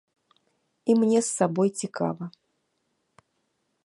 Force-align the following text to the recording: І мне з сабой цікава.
І 0.85 0.91
мне 1.01 1.19
з 1.27 1.27
сабой 1.37 1.69
цікава. 1.83 2.25